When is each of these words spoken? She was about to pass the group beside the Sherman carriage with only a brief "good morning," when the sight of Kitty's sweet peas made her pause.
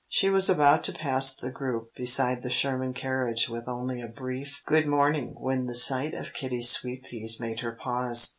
She 0.07 0.31
was 0.31 0.49
about 0.49 0.83
to 0.85 0.93
pass 0.93 1.35
the 1.35 1.51
group 1.51 1.93
beside 1.95 2.41
the 2.41 2.49
Sherman 2.49 2.91
carriage 2.91 3.47
with 3.47 3.67
only 3.67 4.01
a 4.01 4.07
brief 4.07 4.63
"good 4.65 4.87
morning," 4.87 5.35
when 5.37 5.67
the 5.67 5.75
sight 5.75 6.15
of 6.15 6.33
Kitty's 6.33 6.71
sweet 6.71 7.03
peas 7.03 7.39
made 7.39 7.59
her 7.59 7.73
pause. 7.79 8.27